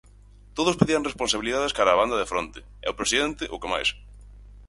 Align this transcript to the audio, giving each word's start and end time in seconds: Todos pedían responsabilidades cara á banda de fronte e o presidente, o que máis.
Todos 0.57 0.79
pedían 0.79 1.07
responsabilidades 1.09 1.75
cara 1.77 1.95
á 1.95 1.99
banda 2.01 2.19
de 2.21 2.29
fronte 2.31 2.59
e 2.85 2.87
o 2.91 2.97
presidente, 2.99 3.43
o 3.55 3.59
que 3.61 3.71
máis. 3.73 3.89